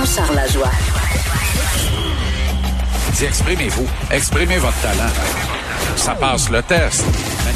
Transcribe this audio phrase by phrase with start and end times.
[0.00, 0.70] Jean-Charles Lajoie.
[3.12, 3.86] Dis, exprimez-vous.
[4.10, 5.12] Exprimez votre talent.
[5.94, 7.04] Ça passe le test.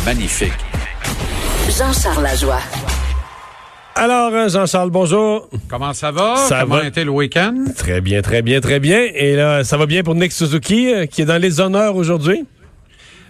[0.04, 0.52] Magnifique.
[1.70, 2.60] Jean-Charles Lajoie.
[3.94, 5.48] Alors, euh, Jean-Charles, bonjour.
[5.70, 6.36] Comment ça va?
[6.36, 6.82] Ça Comment va?
[6.82, 7.64] a été le week-end?
[7.78, 9.00] Très bien, très bien, très bien.
[9.14, 12.44] Et là, ça va bien pour Nick Suzuki, euh, qui est dans les honneurs aujourd'hui?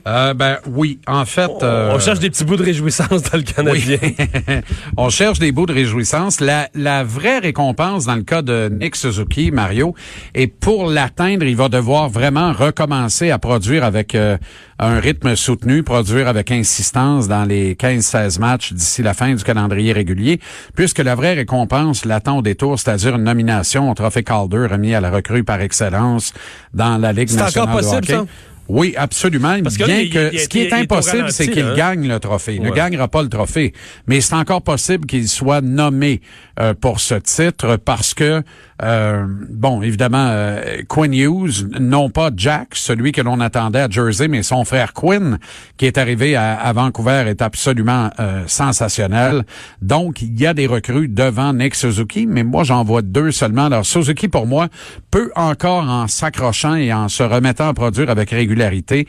[0.07, 1.51] Euh, ben oui, en fait...
[1.63, 3.97] euh, On cherche des petits bouts de réjouissance dans le Canadien.
[4.03, 4.17] Oui.
[4.99, 6.41] On cherche des bouts de réjouissance.
[6.41, 9.95] La, la vraie récompense dans le cas de Nick Suzuki, Mario,
[10.35, 14.37] et pour l'atteindre, il va devoir vraiment recommencer à produire avec euh,
[14.79, 19.93] un rythme soutenu, produire avec insistance dans les 15-16 matchs d'ici la fin du calendrier
[19.93, 20.39] régulier,
[20.75, 25.01] puisque la vraie récompense l'attend au détour, c'est-à-dire une nomination au Trophée Calder remis à
[25.01, 26.35] la recrue par excellence
[26.75, 28.27] dans la Ligue C'est nationale encore possible, de hockey.
[28.27, 28.33] ça?
[28.69, 29.61] Oui, absolument.
[29.63, 31.75] Parce que Bien il- que il- ce qui il- est impossible, c'est qu'il hein?
[31.77, 32.55] gagne le trophée.
[32.55, 33.73] Il ne gagnera pas le trophée.
[34.07, 36.21] Mais c'est encore possible qu'il soit nommé
[36.61, 38.43] euh, pour ce titre parce que,
[38.83, 44.29] euh, bon, évidemment, euh, Quinn Hughes, non pas Jack, celui que l'on attendait à Jersey,
[44.29, 45.39] mais son frère Quinn,
[45.77, 49.45] qui est arrivé à, Vancouver, est absolument euh, sensationnel.
[49.81, 53.67] Donc, il y a des recrues devant Nick Suzuki, mais moi, j'en vois deux seulement.
[53.67, 54.69] Alors, Suzuki, pour moi,
[55.11, 59.07] peut encore, en s'accrochant et en se remettant à produire avec régularité,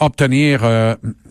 [0.00, 0.62] obtenir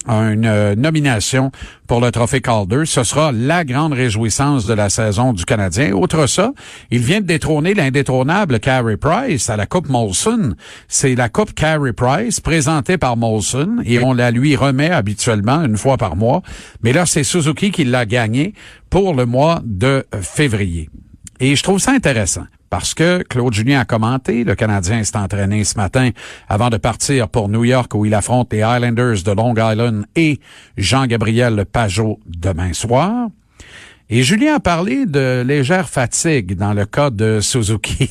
[0.07, 1.51] une euh, nomination
[1.87, 2.83] pour le trophée Calder.
[2.85, 5.91] Ce sera la grande réjouissance de la saison du Canadien.
[5.93, 6.51] Outre ça,
[6.89, 10.55] il vient de détrôner l'indétrônable Carey Price à la Coupe Molson.
[10.87, 15.77] C'est la Coupe Carey Price présentée par Molson et on la lui remet habituellement une
[15.77, 16.41] fois par mois.
[16.83, 18.53] Mais là, c'est Suzuki qui l'a gagné
[18.89, 20.89] pour le mois de février.
[21.39, 25.65] Et je trouve ça intéressant parce que Claude Julien a commenté, le Canadien s'est entraîné
[25.65, 26.11] ce matin
[26.47, 30.39] avant de partir pour New York où il affronte les Islanders de Long Island et
[30.77, 33.27] Jean-Gabriel Pajot demain soir.
[34.09, 38.09] Et Julien a parlé de légère fatigue dans le cas de Suzuki.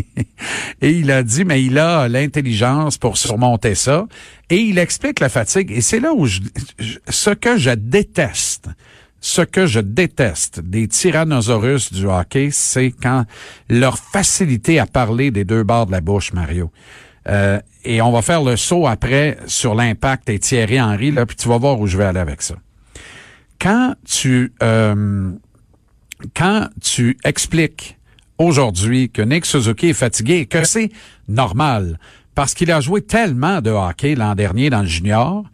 [0.80, 4.06] et il a dit, mais il a l'intelligence pour surmonter ça.
[4.48, 5.72] Et il explique la fatigue.
[5.72, 6.40] Et c'est là où je,
[7.08, 8.68] ce que je déteste,
[9.22, 13.24] ce que je déteste des tyrannosaurus du hockey, c'est quand
[13.70, 16.72] leur facilité à parler des deux bords de la bouche, Mario.
[17.28, 21.36] Euh, et on va faire le saut après sur l'impact et Thierry Henry, là, puis
[21.36, 22.56] tu vas voir où je vais aller avec ça.
[23.60, 25.30] Quand tu euh,
[26.34, 27.96] quand tu expliques
[28.38, 30.90] aujourd'hui que Nick Suzuki est fatigué et que c'est
[31.28, 31.98] normal
[32.34, 35.44] parce qu'il a joué tellement de hockey l'an dernier dans le junior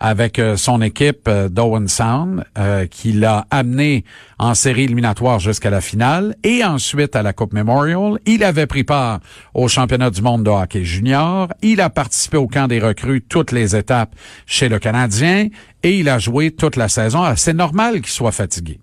[0.00, 4.04] avec euh, son équipe euh, d'Owen Sound euh, qui l'a amené
[4.38, 8.18] en série éliminatoire jusqu'à la finale et ensuite à la Coupe Memorial.
[8.26, 9.20] Il avait pris part
[9.54, 11.48] au championnat du monde de hockey junior.
[11.62, 14.14] Il a participé au camp des recrues toutes les étapes
[14.44, 15.48] chez le Canadien
[15.82, 17.22] et il a joué toute la saison.
[17.22, 18.80] Alors, C'est normal qu'il soit fatigué.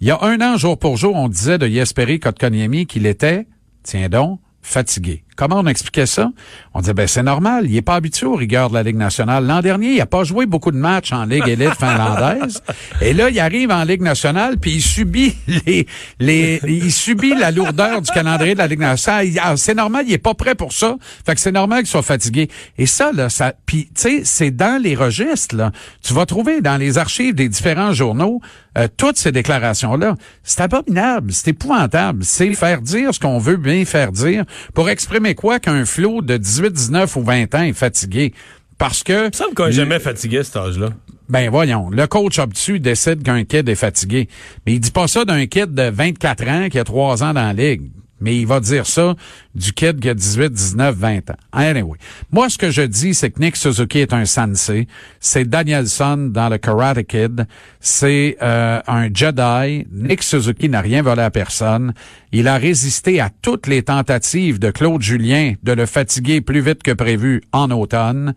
[0.00, 3.46] Il y a un an, jour pour jour, on disait de Jesperi Kotkaniemi qu'il était,
[3.84, 5.24] tiens donc, fatigué.
[5.36, 6.30] Comment on expliquait ça?
[6.74, 7.66] On disait, ben, c'est normal.
[7.68, 9.44] Il est pas habitué aux rigueurs de la Ligue nationale.
[9.46, 12.62] L'an dernier, il a pas joué beaucoup de matchs en Ligue élite finlandaise.
[13.00, 15.34] Et là, il arrive en Ligue nationale, puis il subit
[15.66, 15.86] les,
[16.20, 19.26] les, il subit la lourdeur du calendrier de la Ligue nationale.
[19.42, 20.96] Ah, C'est normal, il est pas prêt pour ça.
[21.26, 22.48] Fait que c'est normal qu'il soit fatigué.
[22.78, 25.72] Et ça, là, ça, puis, tu sais, c'est dans les registres, là.
[26.02, 28.40] Tu vas trouver dans les archives des différents journaux,
[28.76, 30.16] euh, toutes ces déclarations-là.
[30.42, 32.24] C'est abominable, c'est épouvantable.
[32.24, 36.36] C'est faire dire ce qu'on veut bien faire dire pour exprimer quoi qu'un flot de
[36.36, 38.34] 18, 19 ou 20 ans est fatigué.
[38.76, 39.24] Parce que...
[39.24, 40.90] Il me semble qu'on n'est jamais fatigué à cet âge-là.
[41.30, 44.28] Ben voyons, le coach obtus décide qu'un kid est fatigué.
[44.66, 47.42] Mais il dit pas ça d'un kid de 24 ans qui a 3 ans dans
[47.42, 47.90] la ligue.
[48.20, 49.14] Mais il va dire ça
[49.54, 51.36] du kid qui a 18, 19, 20 ans.
[51.52, 51.98] Anyway.
[52.32, 54.86] Moi, ce que je dis, c'est que Nick Suzuki est un sensei.
[55.20, 57.46] C'est Danielson dans le Karate Kid.
[57.80, 59.86] C'est euh, un Jedi.
[59.92, 61.92] Nick Suzuki n'a rien volé à personne.
[62.32, 66.82] Il a résisté à toutes les tentatives de Claude Julien de le fatiguer plus vite
[66.82, 68.34] que prévu en automne.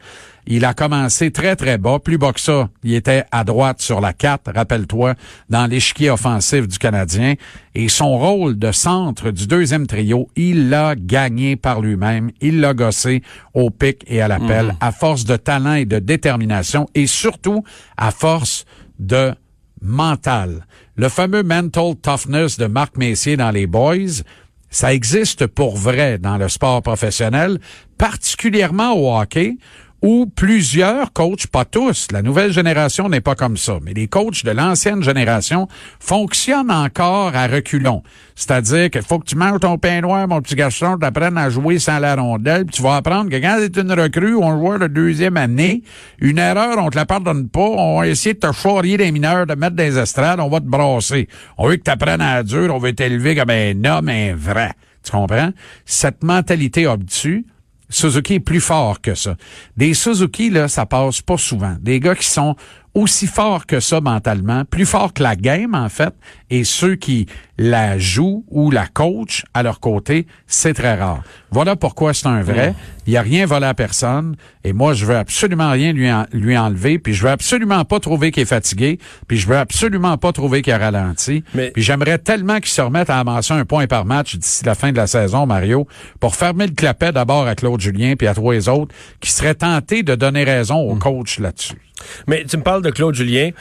[0.50, 2.00] Il a commencé très, très bas.
[2.00, 5.16] Plus bas que ça, il était à droite sur la 4, rappelle-toi,
[5.50, 7.36] dans l'échiquier offensif du Canadien.
[7.76, 12.32] Et son rôle de centre du deuxième trio, il l'a gagné par lui-même.
[12.40, 13.22] Il l'a gossé
[13.54, 17.64] au pic et à l'appel, à force de talent et de détermination, et surtout
[17.98, 18.66] à force
[19.00, 19.34] de
[19.82, 20.66] mental.
[20.96, 24.24] Le fameux mental toughness de Marc Messier dans les Boys,
[24.70, 27.60] ça existe pour vrai dans le sport professionnel,
[27.98, 29.58] particulièrement au hockey,
[30.02, 34.46] où plusieurs coachs, pas tous, la nouvelle génération n'est pas comme ça, mais les coachs
[34.46, 35.68] de l'ancienne génération
[36.00, 38.04] fonctionnent encore à reculons.
[38.36, 41.80] C'est-à-dire qu'il faut que tu manges ton pain noir, mon petit garçon, t'apprennes à jouer
[41.80, 44.88] sans la rondelle, puis tu vas apprendre que quand t'es une recrue, on joue de
[44.88, 45.82] deuxième année,
[46.20, 49.48] une erreur, on te la pardonne pas, on va essayer de te charrier des mineurs,
[49.48, 51.28] de mettre des estrades, on va te brasser.
[51.58, 54.72] On veut que t'apprennes à la on veut t'élever comme un homme, un vrai.
[55.04, 55.52] Tu comprends?
[55.86, 57.46] Cette mentalité obtue,
[57.90, 59.36] Suzuki est plus fort que ça.
[59.76, 61.76] Des Suzuki, là, ça passe pas souvent.
[61.80, 62.56] Des gars qui sont
[62.98, 66.16] aussi forts que ça mentalement, plus forts que la game, en fait,
[66.50, 67.28] et ceux qui
[67.60, 71.22] la jouent ou la coachent à leur côté, c'est très rare.
[71.52, 72.74] Voilà pourquoi c'est un vrai.
[73.06, 76.58] Il n'y a rien volé à personne, et moi, je veux absolument rien lui, lui
[76.58, 78.98] enlever, puis je veux absolument pas trouver qu'il est fatigué,
[79.28, 81.44] puis je veux absolument pas trouver qu'il a ralenti.
[81.54, 81.70] Mais...
[81.70, 84.92] Puis j'aimerais tellement qu'il se remette à amasser un point par match d'ici la fin
[84.92, 85.88] de la saison, Mario,
[86.20, 90.02] pour fermer le clapet d'abord à Claude Julien, puis à trois autres, qui seraient tentés
[90.02, 91.87] de donner raison au coach là-dessus.
[92.28, 93.52] Mais tu me parles de Claude Julien.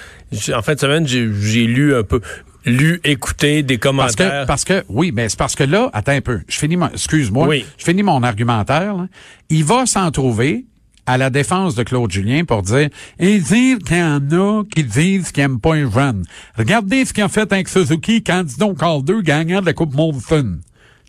[0.54, 2.20] En fin de semaine, j'ai lu un peu
[2.66, 4.46] lu, écouté des commentaires.
[4.46, 6.40] Parce que, parce que oui, mais c'est parce que là, attends un peu.
[6.48, 7.46] Je finis mon, excuse-moi.
[7.46, 7.64] Oui.
[7.78, 9.06] Je finis mon argumentaire.
[9.48, 10.66] Il va s'en trouver
[11.06, 12.88] à la défense de Claude Julien pour dire
[13.18, 16.24] et dire qu'il y en a qui disent qu'ils n'aiment pas un jeune.
[16.58, 20.58] Regardez ce qu'il a fait avec Suzuki quand donc Calder gagnant de la Coupe Molson.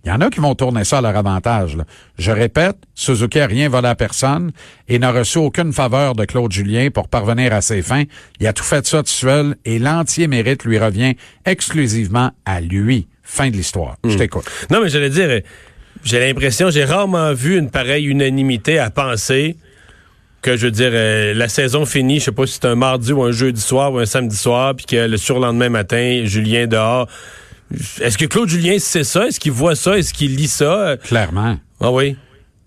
[0.03, 1.77] Il y en a qui vont tourner ça à leur avantage.
[2.17, 4.51] Je répète, Suzuki n'a rien volé à personne
[4.88, 8.03] et n'a reçu aucune faveur de Claude Julien pour parvenir à ses fins.
[8.39, 11.15] Il a tout fait ça tout seul et l'entier mérite lui revient
[11.45, 13.07] exclusivement à lui.
[13.23, 13.97] Fin de l'histoire.
[14.05, 14.17] Je hmm.
[14.17, 14.45] t'écoute.
[14.71, 15.41] Non, mais j'allais dire,
[16.03, 19.57] j'ai l'impression, j'ai rarement vu une pareille unanimité à penser
[20.41, 23.11] que je veux dire euh, la saison finie, je sais pas si c'est un mardi
[23.11, 27.07] ou un jeudi soir ou un samedi soir, puis que le surlendemain matin, Julien dehors
[28.02, 29.28] est-ce que Claude Julien sait ça?
[29.28, 29.98] Est-ce qu'il voit ça?
[29.98, 30.96] Est-ce qu'il lit ça?
[31.04, 31.58] Clairement.
[31.81, 32.16] Ah oui?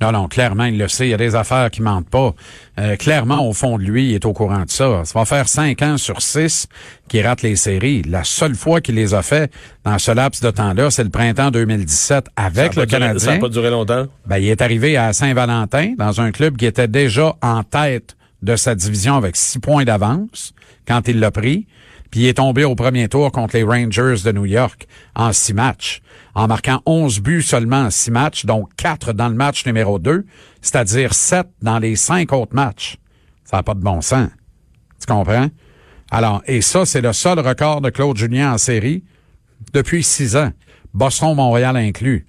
[0.03, 1.09] Non, non, clairement, il le sait.
[1.09, 2.35] Il y a des affaires qui mentent pas.
[2.79, 5.03] Euh, clairement, au fond de lui, il est au courant de ça.
[5.05, 6.69] Ça va faire cinq ans sur six
[7.09, 8.01] qu'il rate les séries.
[8.09, 9.53] La seule fois qu'il les a fait
[9.85, 13.19] dans ce laps de temps-là, c'est le printemps 2017 avec le Canadien.
[13.19, 14.07] ça n'a pas duré longtemps.
[14.27, 18.57] Ben, il est arrivé à Saint-Valentin dans un club qui était déjà en tête de
[18.57, 20.55] sa division avec six points d'avance
[20.89, 21.67] quand il l'a pris.
[22.11, 25.55] Puis il est tombé au premier tour contre les Rangers de New York en six
[25.55, 26.03] matchs,
[26.35, 30.25] en marquant onze buts seulement en six matchs, donc quatre dans le match numéro deux,
[30.61, 32.97] c'est-à-dire sept dans les cinq autres matchs.
[33.45, 34.29] Ça n'a pas de bon sens.
[35.01, 35.49] Tu comprends?
[36.11, 39.05] Alors, et ça, c'est le seul record de Claude Julien en série
[39.73, 40.51] depuis six ans.
[40.93, 42.27] Boston-Montréal inclus.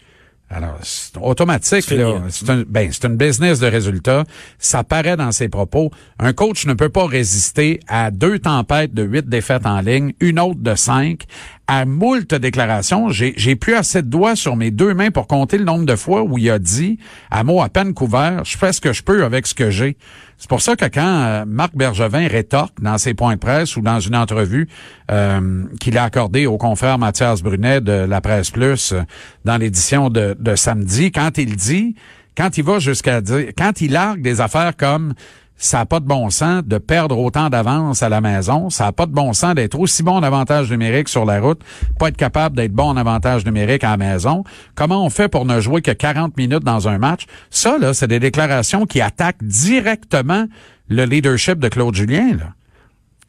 [0.53, 2.24] Alors, c'est automatique, là.
[2.30, 4.25] C'est un, ben, c'est une business de résultats.
[4.59, 5.92] Ça paraît dans ses propos.
[6.19, 10.39] Un coach ne peut pas résister à deux tempêtes de huit défaites en ligne, une
[10.39, 11.24] autre de cinq,
[11.72, 13.08] à moult déclarations.
[13.12, 16.22] J'ai, plus assez de doigts sur mes deux mains pour compter le nombre de fois
[16.22, 19.24] où il a dit, à mots à peine couverts, je fais ce que je peux
[19.24, 19.96] avec ce que j'ai.
[20.38, 23.82] C'est pour ça que quand euh, Marc Bergevin rétorque dans ses points de presse ou
[23.82, 24.68] dans une entrevue
[25.12, 29.04] euh, qu'il a accordée au confrère Mathias Brunet de la Presse Plus euh,
[29.46, 31.96] dans l'édition de, de samedi, quand il dit,
[32.36, 35.14] quand il va jusqu'à dire, quand il largue des affaires comme
[35.62, 38.72] ça n'a pas de bon sens de perdre autant d'avance à la maison.
[38.72, 41.62] Ça n'a pas de bon sens d'être aussi bon en avantage numérique sur la route,
[42.00, 44.44] pas être capable d'être bon en avantage numérique à la maison.
[44.74, 47.25] Comment on fait pour ne jouer que 40 minutes dans un match?
[47.52, 50.48] Ça, là, c'est des déclarations qui attaquent directement
[50.88, 52.54] le leadership de Claude Julien, là.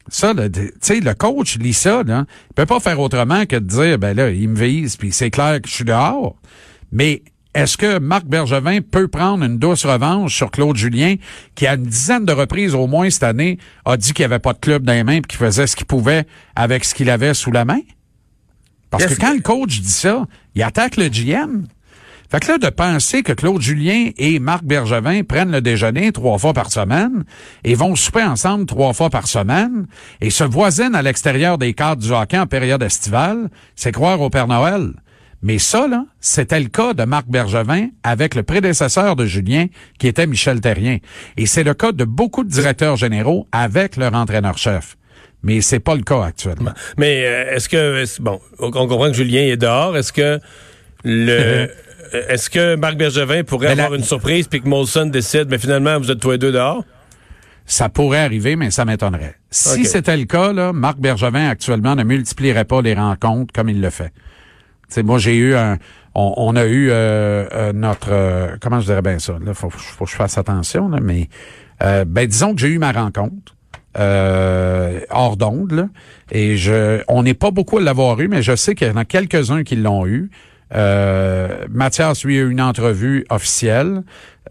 [0.09, 2.25] Ça, tu sais, le coach lit ça, là.
[2.49, 5.29] Il peut pas faire autrement que de dire, ben là, il me vise, puis c'est
[5.29, 6.35] clair que je suis dehors.
[6.91, 7.21] Mais
[7.53, 11.15] est-ce que Marc Bergevin peut prendre une douce revanche sur Claude Julien,
[11.55, 14.39] qui à une dizaine de reprises au moins cette année a dit qu'il n'y avait
[14.39, 17.09] pas de club dans les mains et qu'il faisait ce qu'il pouvait avec ce qu'il
[17.09, 17.81] avait sous la main?
[18.89, 20.25] Parce que quand le coach dit ça,
[20.55, 21.65] il attaque le GM.
[22.29, 26.39] Fait que là, de penser que Claude Julien et Marc Bergevin prennent le déjeuner trois
[26.39, 27.25] fois par semaine
[27.63, 29.85] et vont souper ensemble trois fois par semaine
[30.19, 34.31] et se voisinent à l'extérieur des cadres du hockey en période estivale, c'est croire au
[34.31, 34.93] Père Noël.
[35.43, 39.67] Mais ça, là, c'était le cas de Marc Bergevin avec le prédécesseur de Julien,
[39.99, 40.99] qui était Michel Terrien.
[41.35, 44.95] Et c'est le cas de beaucoup de directeurs généraux avec leur entraîneur-chef.
[45.43, 46.71] Mais c'est pas le cas actuellement.
[46.97, 49.97] Mais euh, est-ce que bon, on comprend que Julien est dehors.
[49.97, 50.39] Est-ce que
[51.03, 51.69] le
[52.13, 56.09] est-ce que Marc Bergevin pourrait avoir une surprise puis que Molson décide, mais finalement vous
[56.09, 56.85] êtes tous les deux dehors?
[57.65, 59.35] Ça pourrait arriver, mais ça m'étonnerait.
[59.49, 63.81] Si c'était le cas, là, Marc Bergevin actuellement ne multiplierait pas les rencontres comme il
[63.81, 64.13] le fait
[65.01, 65.77] moi, j'ai eu un...
[66.15, 68.09] On, a eu euh, euh, notre...
[68.11, 69.33] Euh, comment je dirais bien ça?
[69.43, 71.27] Là, faut, faut que je fasse attention, là, mais...
[71.79, 73.55] ben, disons que j'ai eu ma rencontre.
[73.97, 75.89] hors d'onde,
[76.31, 78.97] et je, on n'est pas beaucoup à l'avoir eu, mais je sais qu'il y en
[78.97, 80.29] a quelques-uns qui l'ont eu.
[80.75, 84.03] Euh, Mathias, lui, a eu une entrevue officielle.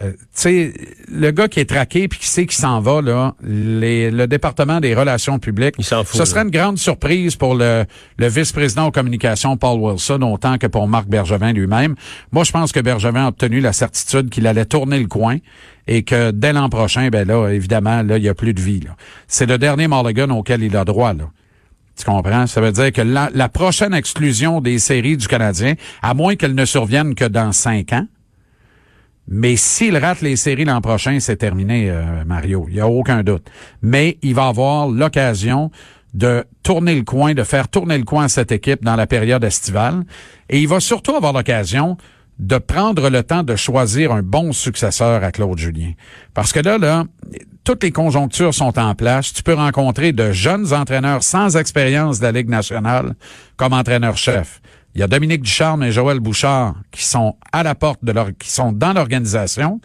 [0.02, 0.74] Euh, tu sais,
[1.08, 4.94] le gars qui est traqué puis qui sait qu'il s'en va, là, le département des
[4.94, 7.84] relations publiques, Il s'en fout, ce serait une grande surprise pour le,
[8.18, 11.94] le vice-président aux communications, Paul Wilson, autant que pour Marc Bergevin lui-même.
[12.32, 15.36] Moi, je pense que Bergevin a obtenu la certitude qu'il allait tourner le coin
[15.86, 18.80] et que dès l'an prochain, ben là, évidemment, là, il n'y a plus de vie.
[19.26, 21.12] C'est le dernier Mulligan auquel il a droit.
[21.12, 21.24] Là.
[21.96, 22.46] Tu comprends?
[22.46, 26.54] Ça veut dire que la, la prochaine exclusion des séries du Canadien, à moins qu'elle
[26.54, 28.06] ne survienne que dans cinq ans,
[29.28, 32.66] mais s'il rate les séries l'an prochain, c'est terminé, euh, Mario.
[32.68, 33.48] Il n'y a aucun doute.
[33.80, 35.70] Mais il va avoir l'occasion
[36.14, 39.44] de tourner le coin, de faire tourner le coin à cette équipe dans la période
[39.44, 40.02] estivale.
[40.50, 41.96] Et il va surtout avoir l'occasion
[42.38, 45.92] de prendre le temps de choisir un bon successeur à Claude Julien.
[46.34, 47.04] Parce que là, là,
[47.64, 49.32] toutes les conjonctures sont en place.
[49.32, 53.14] Tu peux rencontrer de jeunes entraîneurs sans expérience de la Ligue nationale
[53.56, 54.60] comme entraîneur-chef.
[54.94, 58.36] Il y a Dominique Ducharme et Joël Bouchard qui sont à la porte de leur,
[58.38, 59.80] qui sont dans l'organisation.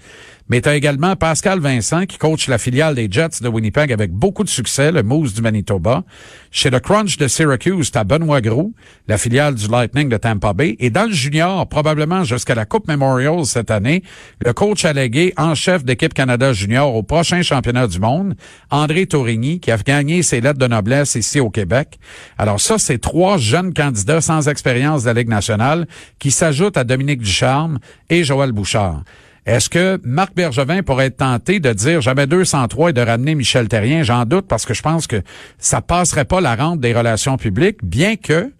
[0.50, 4.12] Mais tu as également Pascal Vincent qui coach la filiale des Jets de Winnipeg avec
[4.12, 6.04] beaucoup de succès, le Moose du Manitoba.
[6.52, 8.74] Chez le Crunch de Syracuse, tu as Benoît Groux,
[9.08, 10.78] la filiale du Lightning de Tampa Bay.
[10.80, 14.04] Et dans le junior, probablement jusqu'à la Coupe Memorial cette année,
[14.44, 18.36] le coach allégué en chef d'équipe Canada junior au prochain championnat du monde,
[18.72, 22.00] André Torigny, qui a gagné ses lettres de noblesse ici au Québec.
[22.38, 25.88] Alors ça, c'est trois jeunes candidats sans expérience de la Ligue nationale
[26.20, 29.04] qui s'ajoutent à Dominique Ducharme et Joël Bouchard.
[29.48, 33.70] Est-ce que Marc Bergevin pourrait être tenté de dire jamais 203 et de ramener Michel
[33.70, 34.04] Terrien?
[34.04, 35.22] J'en doute parce que je pense que
[35.58, 38.52] ça passerait pas la rente des relations publiques, bien que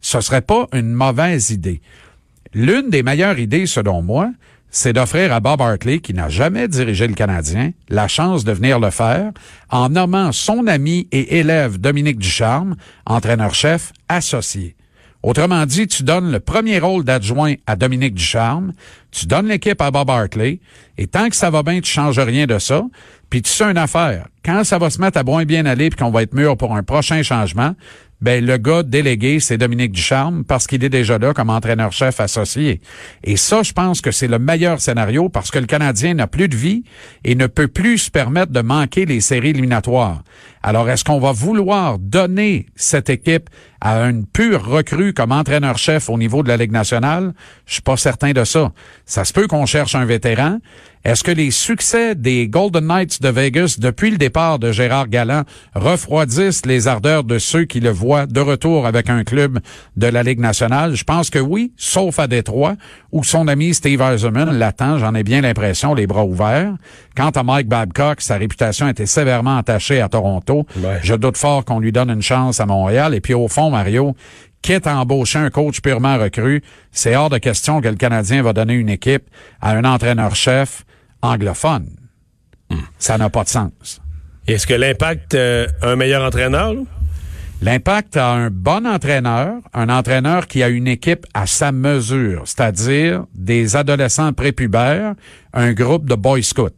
[0.00, 1.80] ce serait pas une mauvaise idée.
[2.54, 4.32] L'une des meilleures idées, selon moi,
[4.68, 8.80] c'est d'offrir à Bob Hartley, qui n'a jamais dirigé le Canadien, la chance de venir
[8.80, 9.30] le faire
[9.70, 12.74] en nommant son ami et élève Dominique Ducharme,
[13.06, 14.74] entraîneur-chef associé.
[15.22, 18.72] Autrement dit, tu donnes le premier rôle d'adjoint à Dominique Ducharme,
[19.12, 20.58] tu donnes l'équipe à Bob Hartley,
[20.98, 22.82] et tant que ça va bien, tu changes rien de ça.
[23.30, 25.98] Puis tu sais une affaire, quand ça va se mettre à moins bien aller puis
[25.98, 27.74] qu'on va être mûr pour un prochain changement,
[28.22, 32.80] ben le gars délégué, c'est Dominique Ducharme parce qu'il est déjà là comme entraîneur-chef associé.
[33.24, 36.46] Et ça, je pense que c'est le meilleur scénario parce que le Canadien n'a plus
[36.46, 36.84] de vie
[37.24, 40.22] et ne peut plus se permettre de manquer les séries éliminatoires.
[40.62, 43.50] Alors, est-ce qu'on va vouloir donner cette équipe
[43.80, 47.34] à une pure recrue comme entraîneur-chef au niveau de la Ligue nationale?
[47.66, 48.70] Je suis pas certain de ça.
[49.12, 50.56] Ça se peut qu'on cherche un vétéran.
[51.04, 55.42] Est-ce que les succès des Golden Knights de Vegas depuis le départ de Gérard Galland
[55.74, 59.58] refroidissent les ardeurs de ceux qui le voient de retour avec un club
[59.98, 60.94] de la Ligue nationale?
[60.94, 62.76] Je pense que oui, sauf à Détroit,
[63.10, 66.72] où son ami Steve Eisenman l'attend, j'en ai bien l'impression, les bras ouverts.
[67.14, 70.64] Quant à Mike Babcock, sa réputation était sévèrement attachée à Toronto.
[71.02, 73.14] Je doute fort qu'on lui donne une chance à Montréal.
[73.14, 74.16] Et puis au fond, Mario,
[74.62, 78.52] quitte à embaucher un coach purement recru, c'est hors de question que le Canadien va
[78.52, 79.24] donner une équipe
[79.60, 80.84] à un entraîneur-chef
[81.20, 81.88] anglophone.
[82.98, 84.00] Ça n'a pas de sens.
[84.46, 86.74] Est-ce que l'impact euh, un meilleur entraîneur?
[87.60, 93.24] L'impact a un bon entraîneur, un entraîneur qui a une équipe à sa mesure, c'est-à-dire
[93.34, 95.14] des adolescents prépubères,
[95.52, 96.70] un groupe de boy scouts.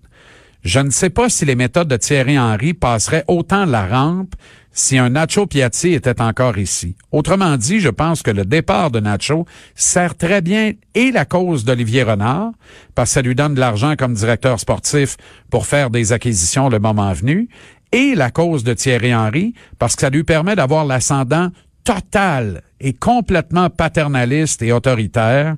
[0.62, 4.34] Je ne sais pas si les méthodes de Thierry Henry passeraient autant la rampe
[4.74, 6.96] si un Nacho Piatti était encore ici.
[7.12, 11.64] Autrement dit, je pense que le départ de Nacho sert très bien et la cause
[11.64, 12.50] d'Olivier Renard,
[12.94, 15.16] parce que ça lui donne de l'argent comme directeur sportif
[15.48, 17.48] pour faire des acquisitions le moment venu,
[17.92, 21.50] et la cause de Thierry Henry, parce que ça lui permet d'avoir l'ascendant
[21.84, 25.54] total et complètement paternaliste et autoritaire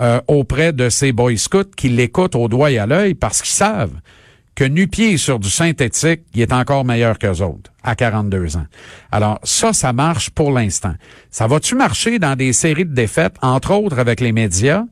[0.00, 3.52] euh, auprès de ces boy scouts qui l'écoutent au doigt et à l'œil parce qu'ils
[3.52, 3.98] savent
[4.60, 8.66] que nu-pied sur du synthétique, il est encore meilleur qu'eux autres à 42 ans.
[9.10, 10.92] Alors ça, ça marche pour l'instant.
[11.30, 14.84] Ça va-tu marcher dans des séries de défaites, entre autres avec les médias?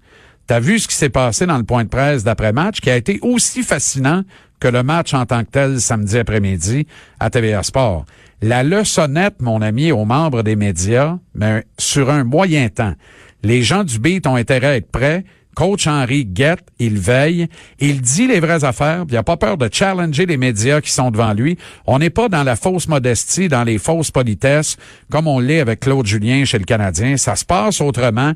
[0.46, 3.18] T'as vu ce qui s'est passé dans le point de presse d'après-match, qui a été
[3.20, 4.22] aussi fascinant
[4.58, 6.86] que le match en tant que tel samedi après-midi
[7.20, 8.06] à TVA Sport.
[8.40, 12.94] La leçonnette, mon ami, aux membres des médias, mais sur un moyen temps.
[13.42, 15.24] Les gens du beat ont intérêt à être prêts.
[15.54, 17.48] Coach Henry guette, il veille,
[17.80, 21.10] il dit les vraies affaires, il n'a pas peur de challenger les médias qui sont
[21.10, 21.58] devant lui.
[21.86, 24.76] On n'est pas dans la fausse modestie, dans les fausses politesses,
[25.10, 27.16] comme on l'est avec Claude Julien chez le Canadien.
[27.16, 28.34] Ça se passe autrement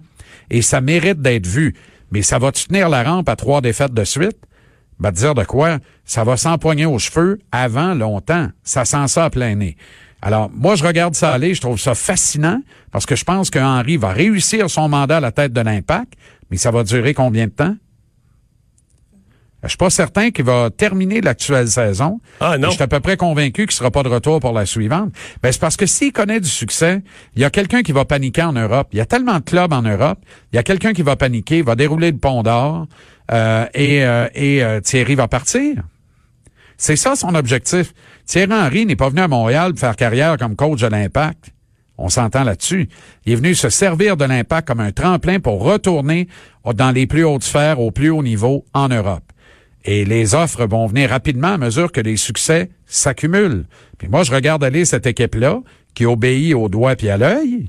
[0.51, 1.75] et ça mérite d'être vu.
[2.11, 4.37] Mais ça va tenir la rampe à trois défaites de suite?
[4.99, 5.79] Ben, dire de quoi?
[6.05, 8.49] Ça va s'empoigner aux cheveux avant longtemps.
[8.63, 9.77] Ça sent ça à plein nez.
[10.21, 12.61] Alors, moi, je regarde ça aller, je trouve ça fascinant
[12.93, 13.59] parce que je pense que
[13.99, 16.13] va réussir son mandat à la tête de l'impact,
[16.53, 17.75] mais ça va durer combien de temps?
[19.63, 22.21] Je suis pas certain qu'il va terminer l'actuelle saison.
[22.41, 22.69] Ah non.
[22.69, 25.15] Je suis à peu près convaincu qu'il sera pas de retour pour la suivante.
[25.43, 27.01] Ben, c'est parce que s'il connaît du succès,
[27.37, 28.89] il y a quelqu'un qui va paniquer en Europe.
[28.93, 30.19] Il y a tellement de clubs en Europe.
[30.53, 32.87] Il y a quelqu'un qui va paniquer, va dérouler le pont d'or,
[33.31, 35.77] euh, et, euh, et euh, Thierry va partir.
[36.77, 37.95] C'est ça son objectif.
[38.27, 41.53] Thierry Henry n'est pas venu à Montréal pour faire carrière comme coach de l'Impact.
[42.05, 42.89] On s'entend là-dessus.
[43.27, 46.27] Il est venu se servir de l'impact comme un tremplin pour retourner
[46.75, 49.23] dans les plus hautes sphères, au plus haut niveau en Europe.
[49.85, 53.67] Et les offres vont venir rapidement à mesure que les succès s'accumulent.
[53.99, 55.61] Puis moi, je regarde aller cette équipe-là,
[55.95, 57.69] qui obéit au doigt puis à l'œil,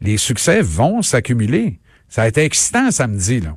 [0.00, 1.78] les succès vont s'accumuler.
[2.08, 3.56] Ça a été excitant samedi, là.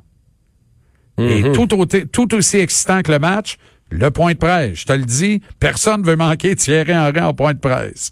[1.18, 3.56] Et tout, au- tout aussi excitant que le match,
[3.90, 4.80] le point de presse.
[4.80, 8.10] Je te le dis, personne ne veut manquer Thierry Henry en point de presse.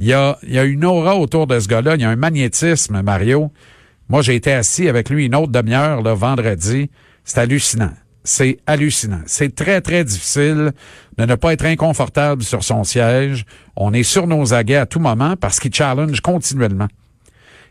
[0.00, 1.94] Il y a, une aura autour de ce gars-là.
[1.94, 3.52] Il y a un magnétisme, Mario.
[4.08, 6.90] Moi, j'ai été assis avec lui une autre demi-heure, là, vendredi.
[7.22, 7.92] C'est hallucinant.
[8.24, 9.20] C'est hallucinant.
[9.26, 10.72] C'est très, très difficile
[11.18, 13.44] de ne pas être inconfortable sur son siège.
[13.76, 16.88] On est sur nos aguets à tout moment parce qu'il challenge continuellement.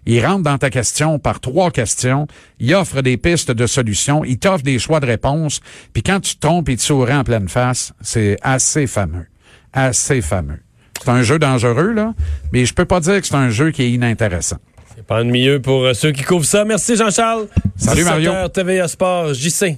[0.05, 2.27] Il rentre dans ta question par trois questions.
[2.59, 4.23] Il offre des pistes de solutions.
[4.23, 5.61] Il t'offre des choix de réponses.
[5.93, 7.91] Puis quand tu te trompes, il te en pleine face.
[8.01, 9.25] C'est assez fameux.
[9.73, 10.59] Assez fameux.
[11.03, 12.13] C'est un jeu dangereux, là,
[12.51, 14.57] mais je peux pas dire que c'est un jeu qui est inintéressant.
[14.95, 16.65] C'est pas ennuyeux pour euh, ceux qui couvrent ça.
[16.65, 17.47] Merci Jean-Charles.
[17.77, 18.31] Salut, Mario.
[18.31, 19.77] 17 heures, TVA Sport, JC.